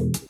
to 0.00 0.29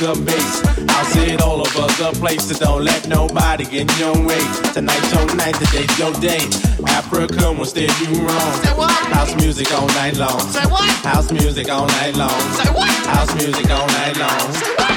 the 0.00 0.14
bass. 0.24 0.64
I'll 0.88 1.04
say 1.04 1.34
it 1.34 1.42
all 1.42 1.60
over 1.60 1.86
the 2.00 2.16
place, 2.18 2.48
so 2.48 2.54
don't 2.58 2.84
let 2.84 3.06
nobody 3.06 3.64
get 3.64 3.84
in 3.92 3.98
your 3.98 4.26
way. 4.26 4.40
Tonight's 4.72 5.12
your 5.12 5.26
night, 5.36 5.54
today's 5.56 5.98
your 5.98 6.12
day. 6.20 6.40
Africa 6.88 7.52
will 7.52 7.66
steer 7.66 7.90
you 8.00 8.24
wrong. 8.24 8.52
Say 8.64 8.72
what? 8.72 8.90
House 9.12 9.34
music 9.36 9.70
all 9.74 9.86
night 9.88 10.16
long. 10.16 10.40
Say 10.40 10.64
what? 10.64 10.88
House 11.04 11.30
music 11.30 11.68
all 11.68 11.86
night 11.86 12.16
long. 12.16 12.40
Say 12.56 12.72
what? 12.72 12.90
House 13.12 13.34
music 13.34 13.70
all 13.70 13.86
night 13.88 14.16
long. 14.16 14.52
Say 14.54 14.74
what? 14.78 14.89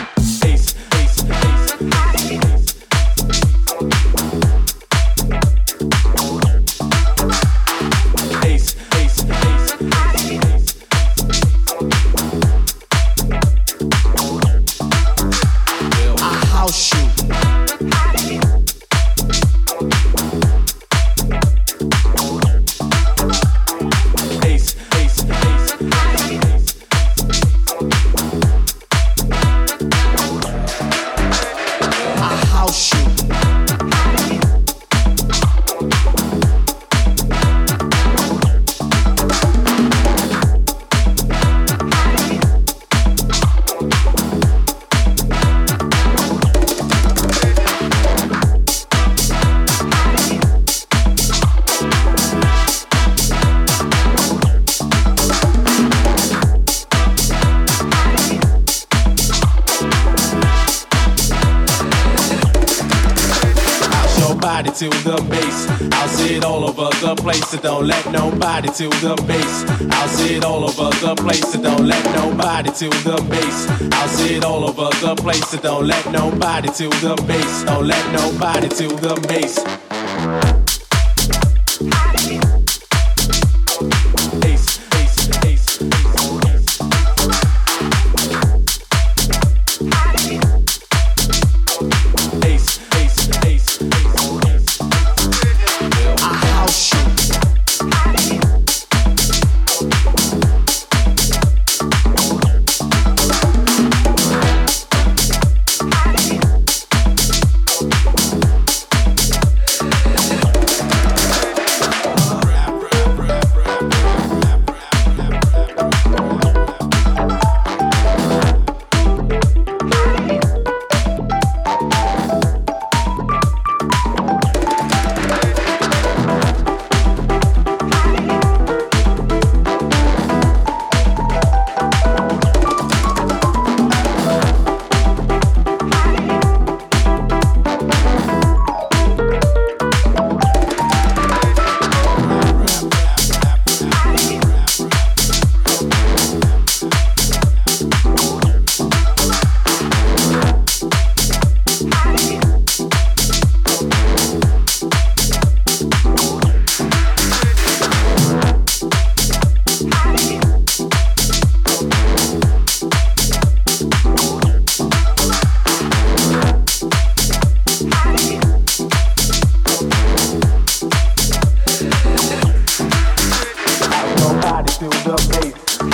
To 64.72 64.90
the 65.08 65.18
bass. 65.30 65.68
I'll 65.94 66.08
see 66.10 66.36
it 66.36 66.44
all 66.44 66.64
over 66.64 66.90
the 67.02 67.16
place. 67.16 67.48
So 67.50 67.58
don't 67.58 67.88
let 67.88 68.12
nobody 68.12 68.70
to 68.70 68.90
the 69.02 69.16
bass. 69.28 69.66
I'll 69.92 70.08
see 70.10 70.36
it 70.36 70.44
all 70.44 70.64
over 70.64 70.90
the 71.00 71.16
place. 71.16 71.52
So 71.52 71.62
don't 71.62 71.88
let 71.88 72.04
nobody 72.16 72.70
to 72.72 72.90
the 72.90 73.18
bass. 73.30 73.68
I'll 73.94 74.08
see 74.10 74.36
it 74.36 74.44
all 74.44 74.64
over 74.64 74.90
the 75.02 75.16
place. 75.16 75.48
So 75.50 75.58
don't 75.58 75.88
let 75.88 76.12
nobody 76.12 76.70
to 76.70 76.90
the 76.90 77.16
bass. 77.28 77.64
Don't 77.64 77.88
let 77.88 78.06
nobody 78.14 78.70
to 78.70 78.88
the. 78.88 79.14
Bass, 79.28 79.60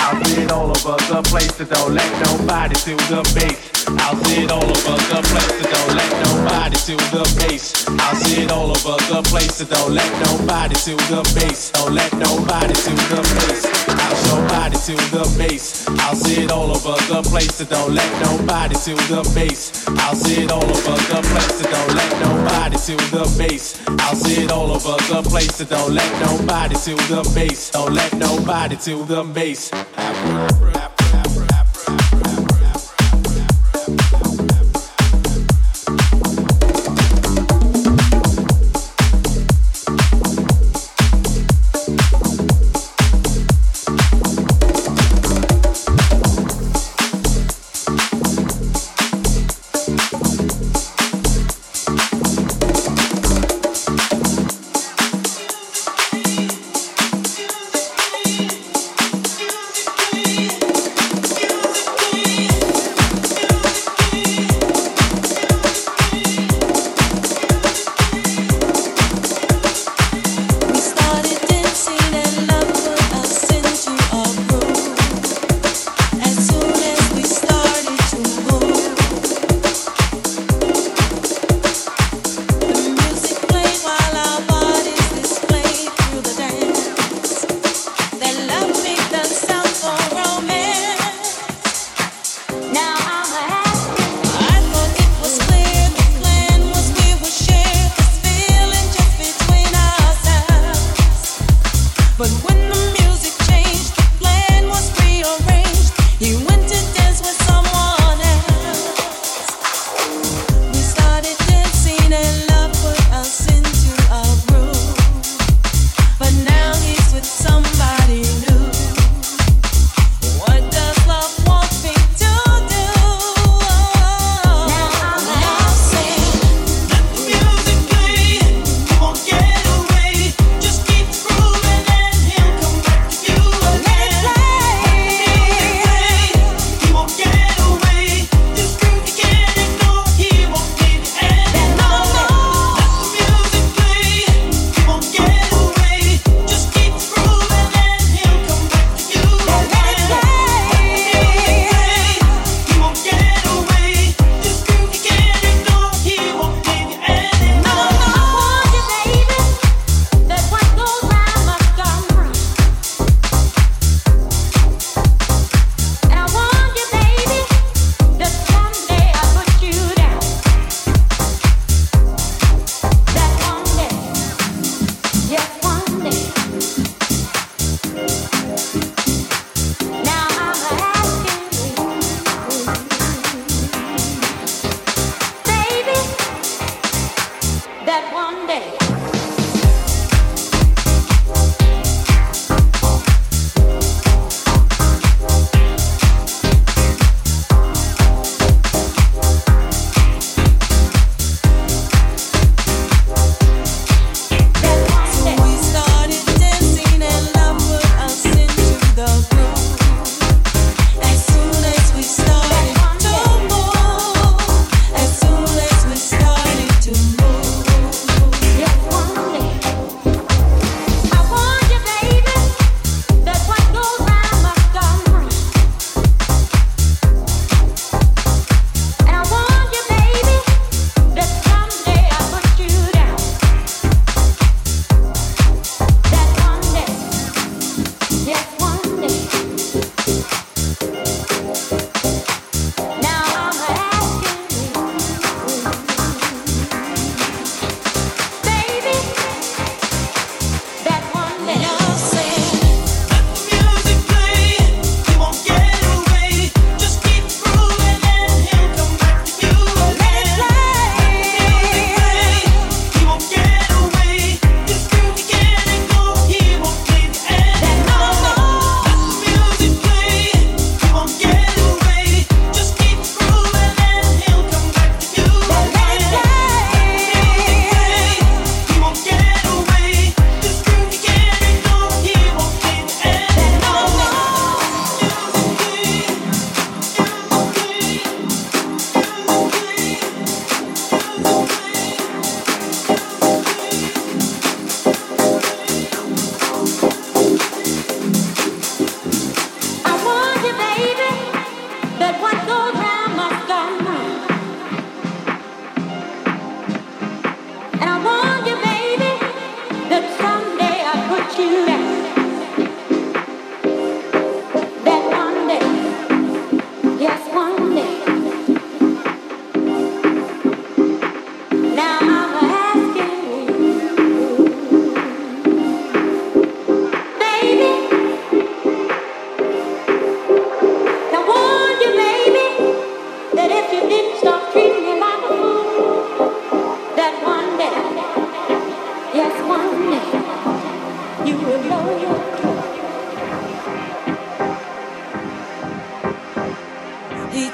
I'll 0.00 0.20
it 0.38 0.50
all 0.50 0.70
over 0.70 0.96
the 1.12 1.22
place, 1.28 1.54
so 1.56 1.64
don't 1.64 1.94
let 1.94 2.10
nobody 2.26 2.74
to 2.74 2.96
the 3.12 3.20
base. 3.34 3.84
I'll 3.86 4.16
it 4.32 4.50
all 4.50 4.64
over 4.64 4.96
the 5.12 5.20
place, 5.28 5.52
so 5.58 5.64
don't 5.70 5.94
let 5.96 6.10
nobody 6.24 6.76
to 6.76 6.96
the 7.14 7.24
base. 7.38 7.86
I'll 7.88 8.16
it 8.38 8.50
all 8.50 8.70
over 8.70 8.96
the 9.12 9.22
place, 9.28 9.56
so 9.56 9.64
don't 9.64 9.94
let 9.94 10.10
nobody 10.26 10.74
to 10.74 10.96
the 11.12 11.22
base. 11.34 11.70
Don't 11.70 11.94
let 11.94 12.12
nobody 12.14 12.74
to 12.74 12.90
the 13.12 13.20
base. 13.36 14.09
I'll 14.30 14.36
show 14.36 14.48
body 14.48 14.76
to 14.76 14.94
the 15.10 15.34
base. 15.38 15.88
I'll 15.88 16.14
see 16.14 16.44
it 16.44 16.50
all 16.50 16.70
over 16.70 16.96
the 17.08 17.22
place, 17.28 17.54
so 17.54 17.64
don't 17.64 17.94
let 17.94 18.10
nobody 18.22 18.74
to 18.74 18.94
the 18.94 19.30
base. 19.34 19.86
I'll 19.88 20.14
see 20.14 20.44
it 20.44 20.50
all 20.50 20.62
over 20.62 20.96
the 21.10 21.20
place, 21.30 21.54
so 21.58 21.70
don't 21.70 21.94
let 21.94 22.20
nobody 22.20 22.76
to 22.76 22.96
the 23.10 23.34
base. 23.38 23.80
I'll 23.88 24.14
see 24.14 24.44
it 24.44 24.52
all 24.52 24.70
over 24.70 24.96
the 25.08 25.28
place, 25.28 25.54
so 25.56 25.64
don't 25.64 25.94
let 25.94 26.10
nobody 26.20 26.74
to 26.74 26.94
the 27.08 27.32
base. 27.34 27.70
Don't 27.70 27.92
let 27.92 28.12
nobody 28.14 28.76
to 28.76 29.04
the 29.04 29.24
base. 29.24 29.70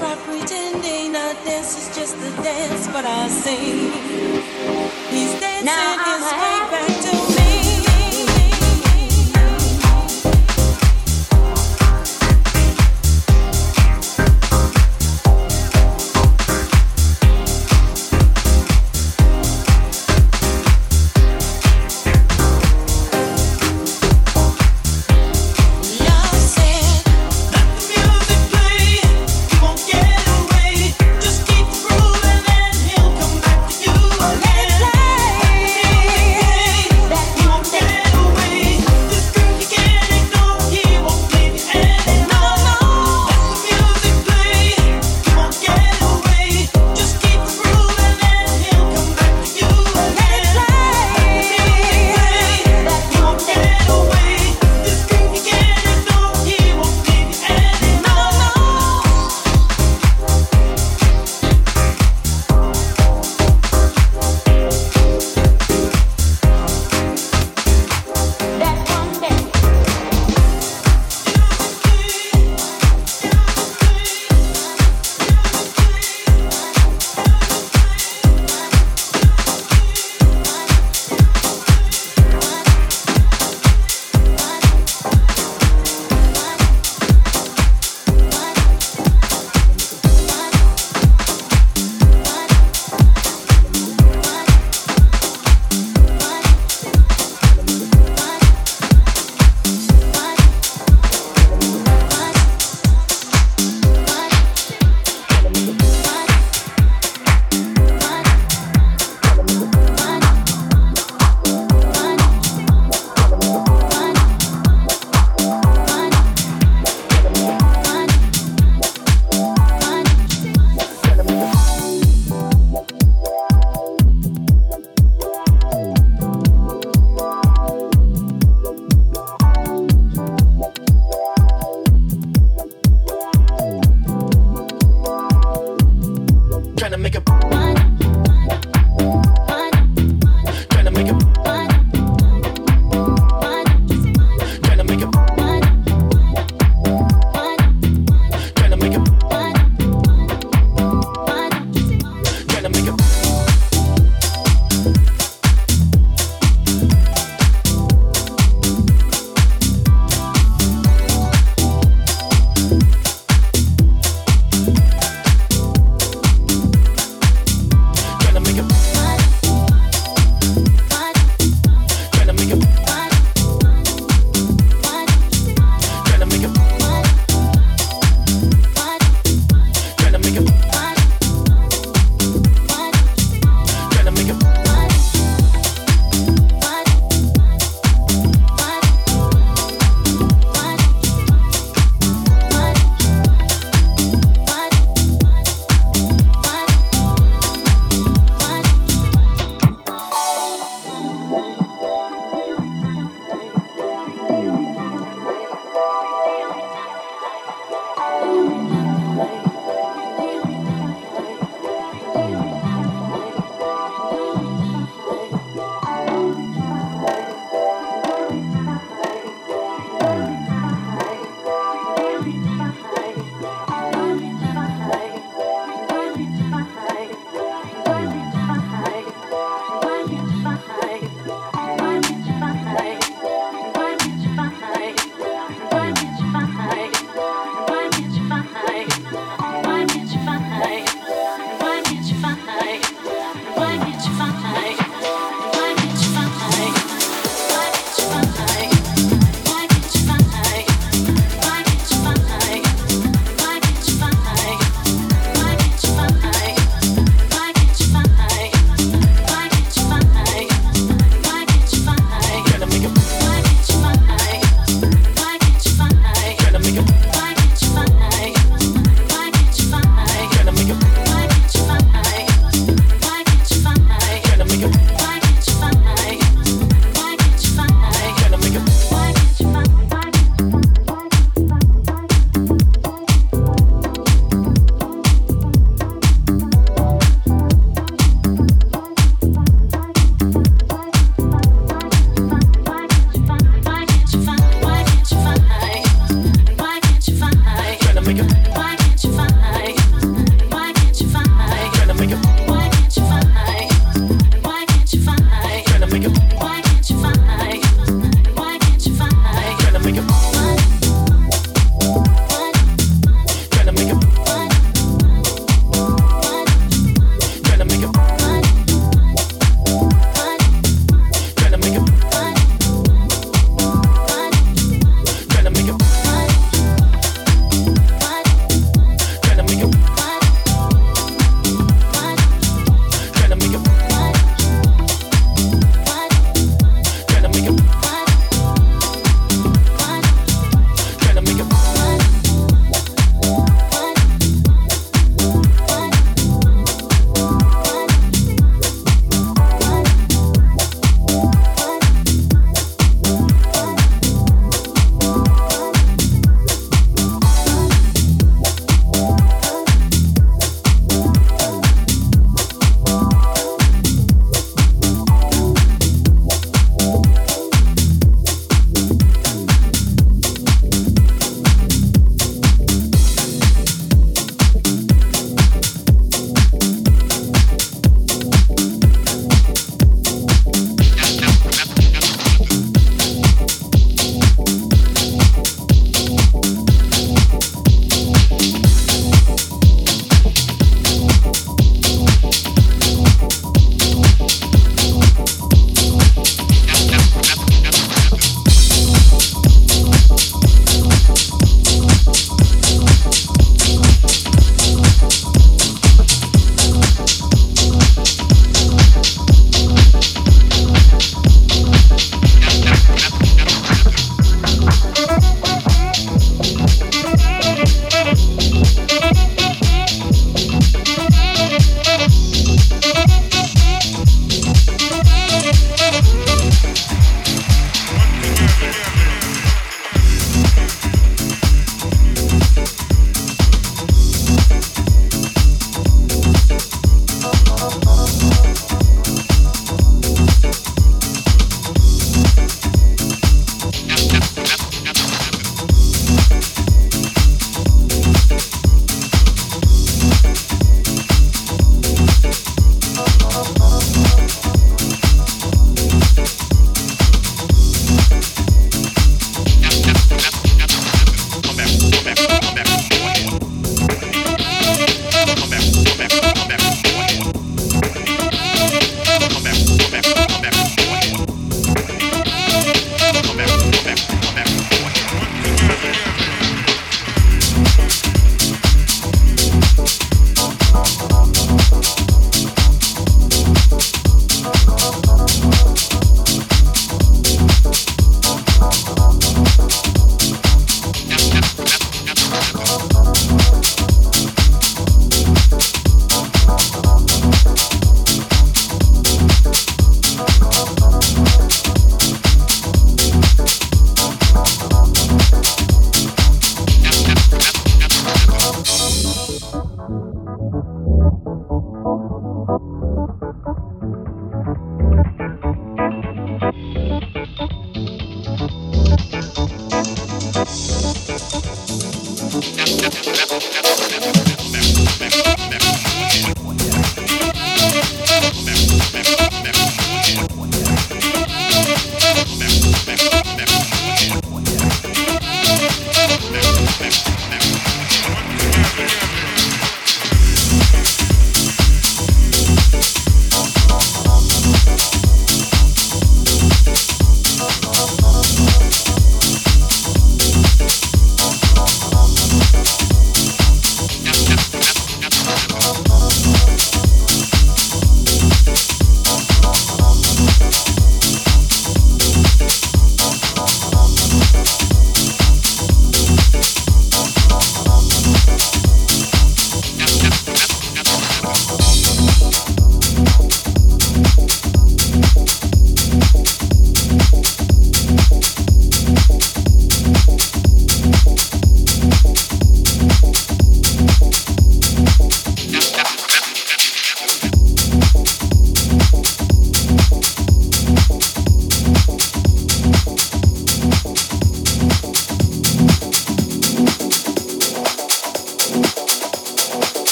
try 0.00 0.16
pretending 0.24 1.14
a 1.14 1.34
dance 1.44 1.76
is 1.76 1.94
just 1.94 2.16
a 2.16 2.30
dance, 2.42 2.86
but 2.86 3.04
I 3.04 3.28
sing. 3.28 3.92
He's 5.12 5.32
dancing 5.38 5.66
now 5.66 5.98
his 6.08 6.24
way. 6.32 6.59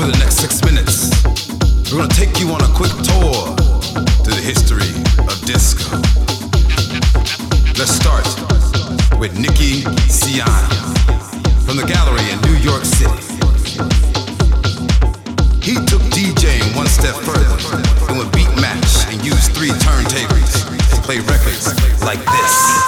Over 0.00 0.12
the 0.12 0.18
next 0.18 0.36
six 0.36 0.64
minutes, 0.64 1.12
we're 1.92 2.00
gonna 2.00 2.08
take 2.08 2.40
you 2.40 2.48
on 2.48 2.62
a 2.62 2.72
quick 2.72 2.88
tour 3.04 3.52
to 4.24 4.30
the 4.32 4.40
history 4.40 4.88
of 5.28 5.36
disco. 5.44 5.92
Let's 7.76 7.92
start 7.92 8.24
with 9.20 9.36
Nicky 9.36 9.84
Siano 10.08 10.72
from 11.68 11.76
the 11.76 11.84
gallery 11.84 12.24
in 12.32 12.40
New 12.48 12.56
York 12.64 12.86
City. 12.86 13.12
He 15.60 15.74
took 15.84 16.00
DJing 16.16 16.74
one 16.74 16.86
step 16.88 17.14
further 17.16 17.60
and 18.08 18.16
would 18.16 18.32
beat 18.32 18.48
match 18.56 19.04
and 19.12 19.22
use 19.22 19.48
three 19.48 19.68
turntables 19.84 20.64
to 20.96 21.00
play 21.02 21.18
records 21.18 21.76
like 22.00 22.24
this. 22.24 22.79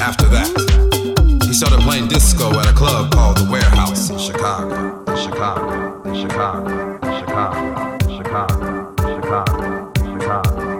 After 0.00 0.26
that, 0.28 0.48
he 1.44 1.52
started 1.52 1.80
playing 1.80 2.08
disco 2.08 2.50
at 2.58 2.66
a 2.68 2.72
club 2.72 3.12
called 3.12 3.36
The 3.36 3.48
Warehouse 3.50 4.10
in 4.10 4.18
Chicago. 4.18 5.04
In 5.10 5.16
Chicago, 5.16 6.02
in 6.04 6.14
Chicago, 6.14 6.98
in 7.02 7.12
Chicago, 7.20 7.96
in 8.08 8.16
Chicago, 8.16 8.94
in 8.98 9.20
Chicago, 9.22 9.92
Chicago. 10.04 10.72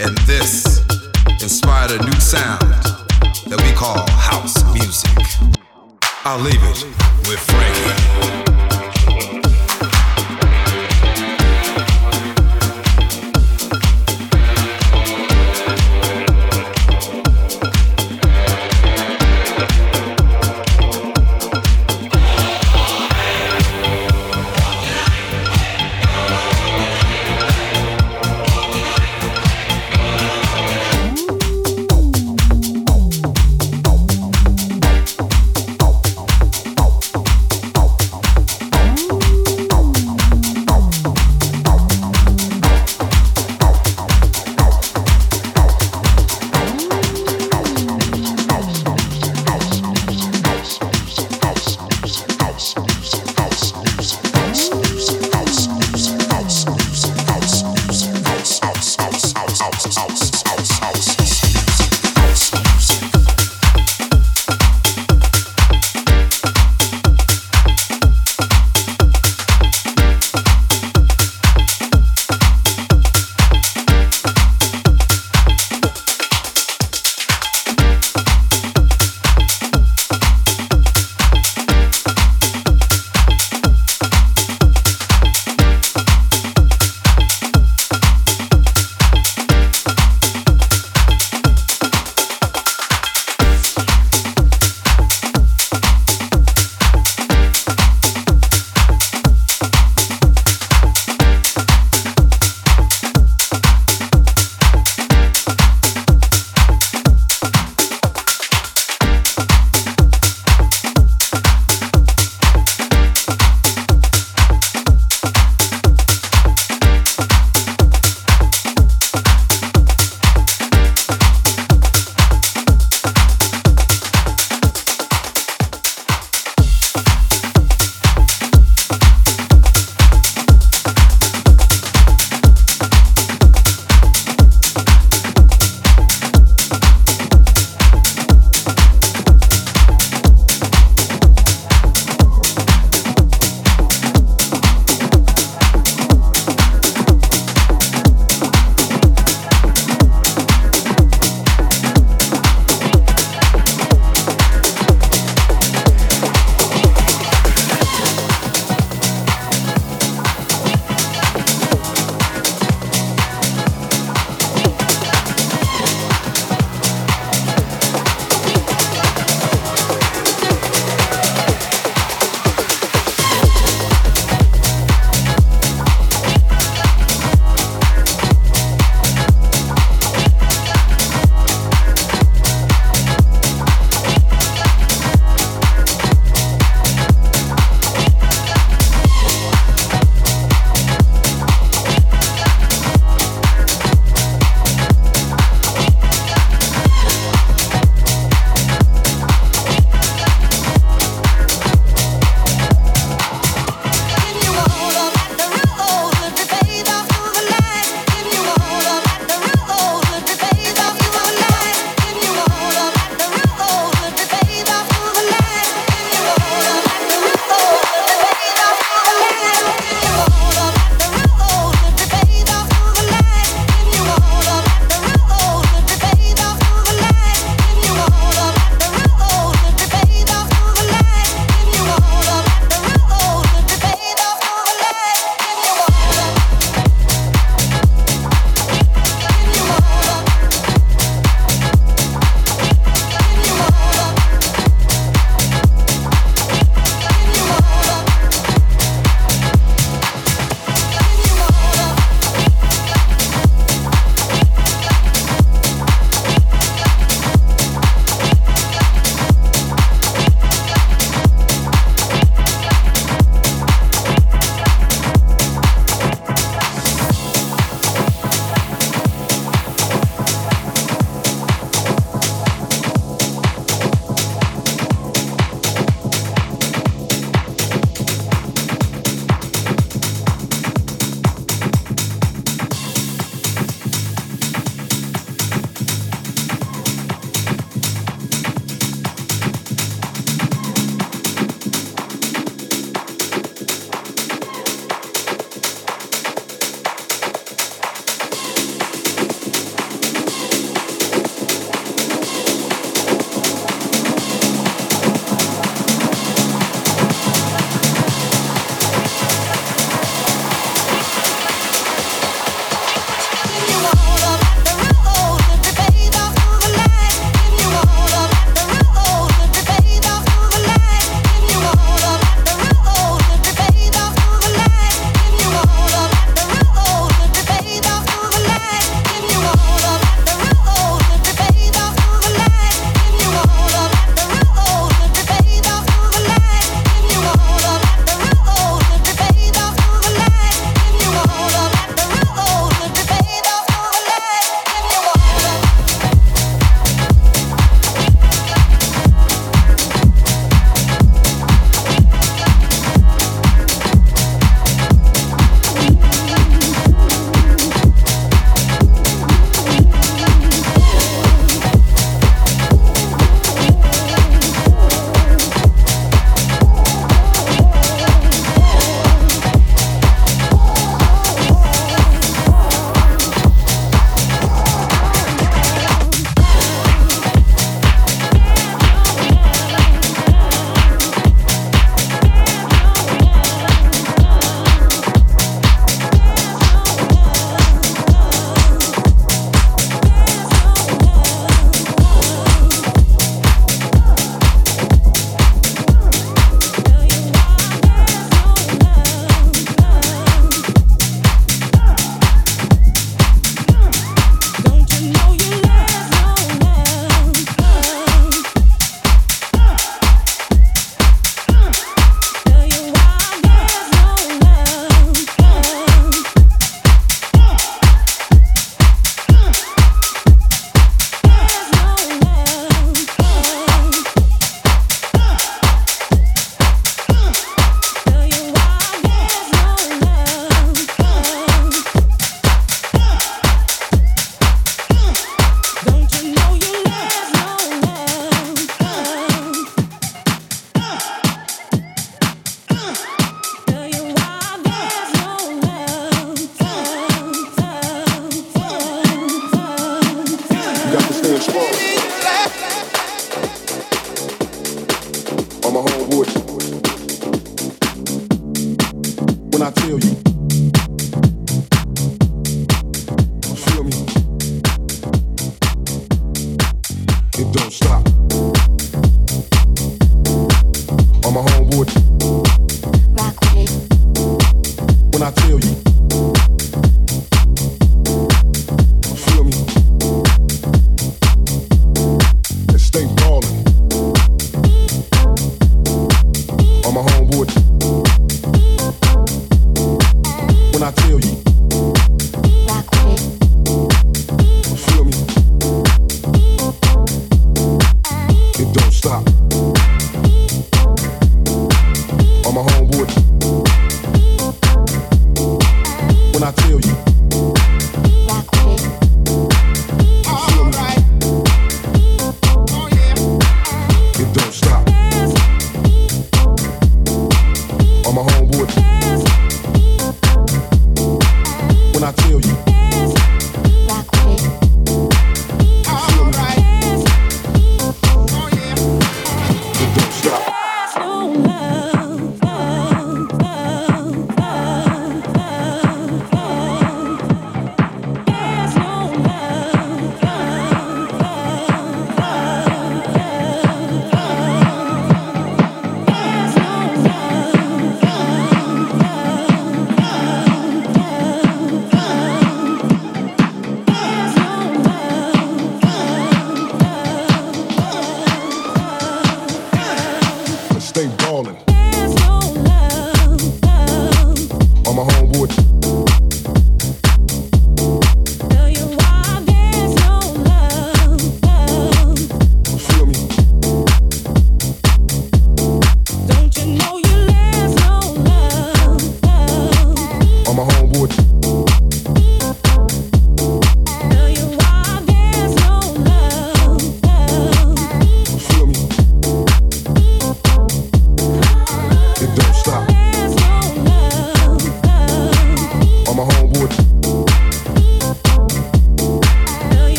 And 0.00 0.16
this 0.26 0.84
inspired 1.42 1.90
a 1.90 1.98
new 2.04 2.20
sound 2.20 2.60
that 3.50 3.60
we 3.64 3.72
call 3.72 4.08
house 4.10 4.62
music. 4.72 5.10
I'll 6.24 6.38
leave 6.40 6.62
it 6.62 6.84
with 7.26 7.40
Frank. 7.40 7.67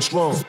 Staying 0.00 0.02
strong. 0.02 0.43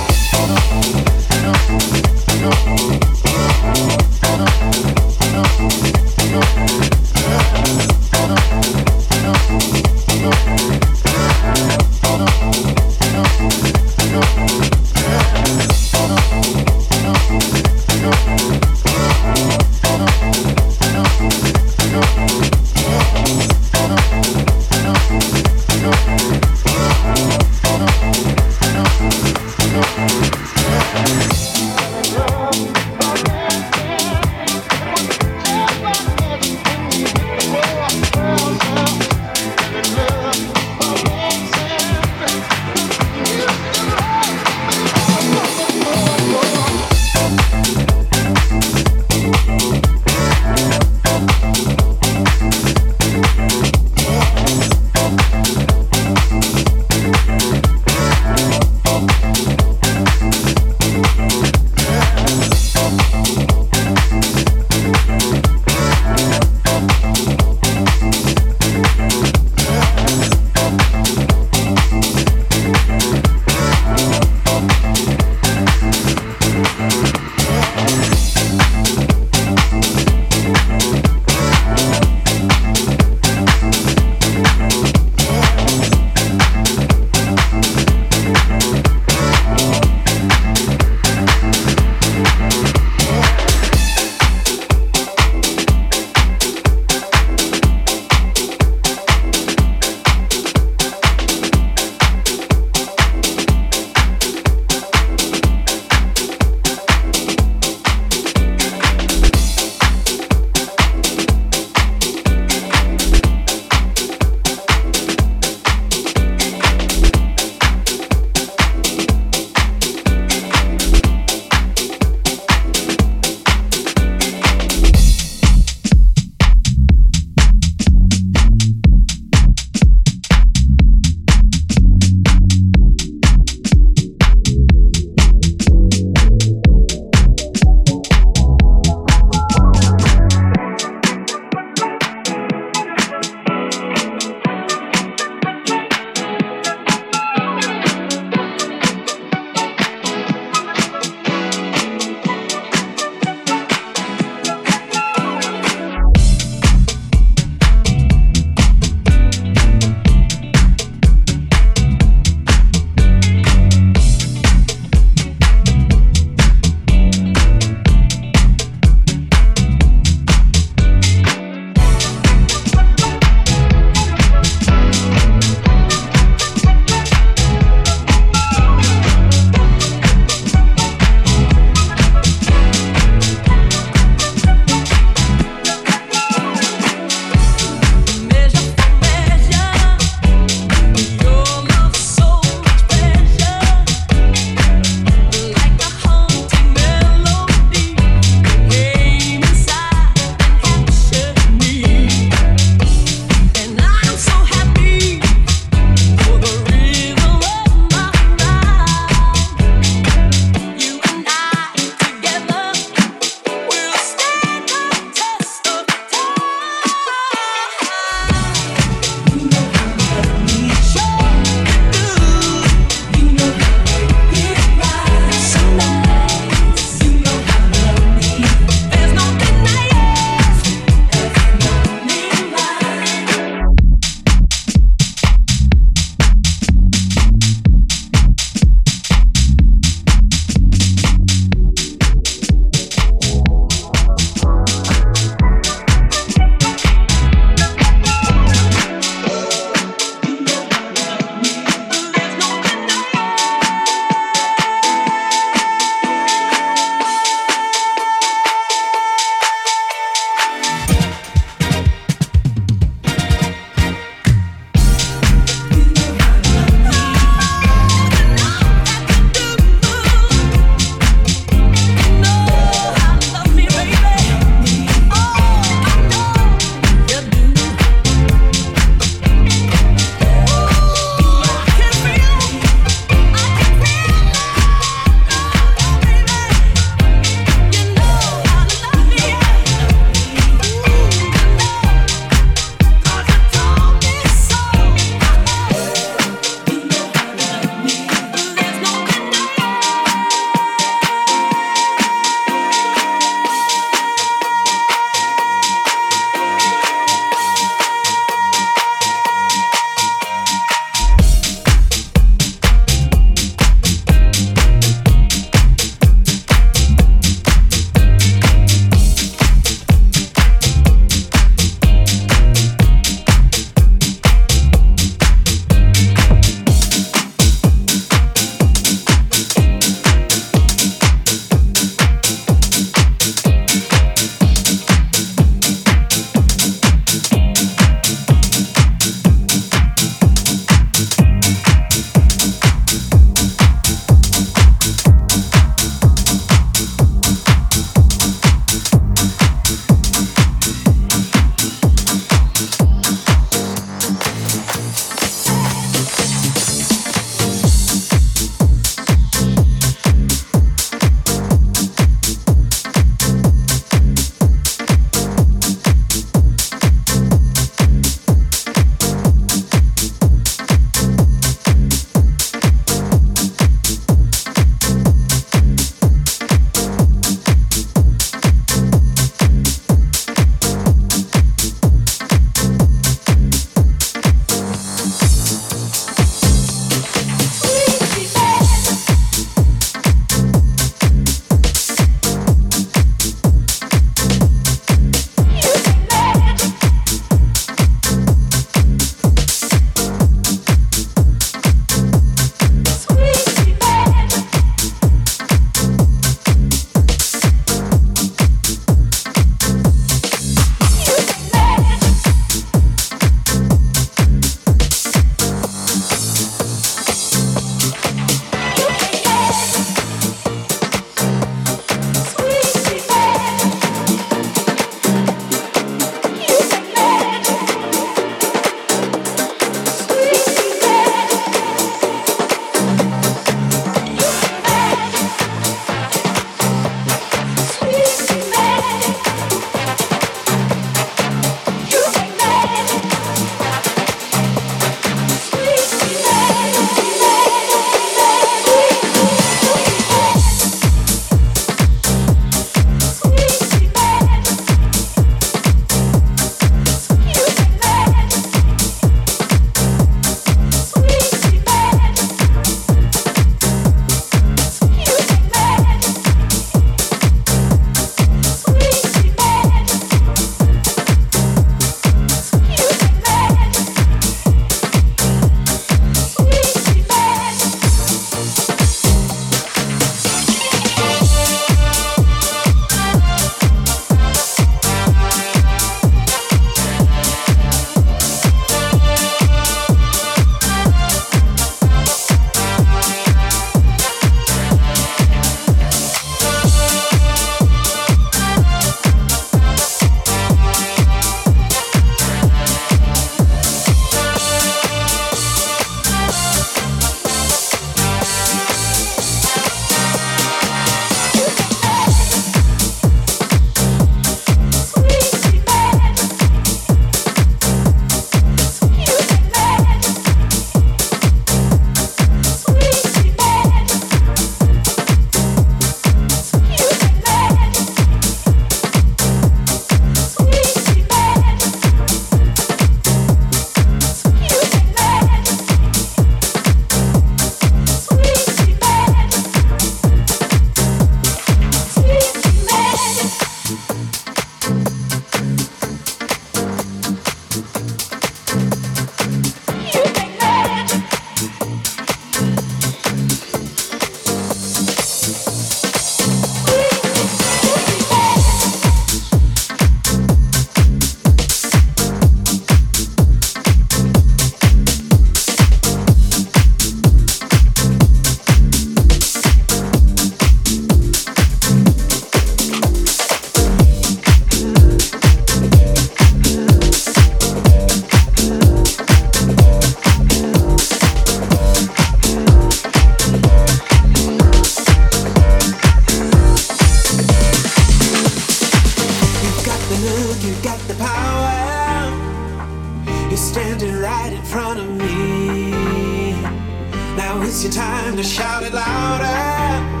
Waste 597.51 597.63
your 597.65 597.73
time 597.73 598.15
to 598.15 598.23
shout 598.23 598.63
it 598.63 598.73
louder. 598.73 600.00